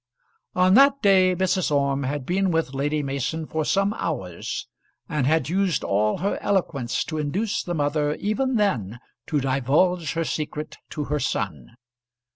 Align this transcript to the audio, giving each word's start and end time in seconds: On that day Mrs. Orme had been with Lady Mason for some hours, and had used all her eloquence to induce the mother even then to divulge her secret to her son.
On 0.55 0.73
that 0.73 1.03
day 1.03 1.35
Mrs. 1.35 1.69
Orme 1.69 2.01
had 2.05 2.25
been 2.25 2.49
with 2.49 2.73
Lady 2.73 3.03
Mason 3.03 3.45
for 3.45 3.63
some 3.63 3.93
hours, 3.93 4.67
and 5.07 5.27
had 5.27 5.47
used 5.47 5.83
all 5.83 6.17
her 6.17 6.39
eloquence 6.41 7.03
to 7.03 7.19
induce 7.19 7.61
the 7.61 7.75
mother 7.75 8.15
even 8.15 8.55
then 8.55 8.99
to 9.27 9.39
divulge 9.39 10.13
her 10.13 10.25
secret 10.25 10.79
to 10.89 11.03
her 11.03 11.19
son. 11.19 11.75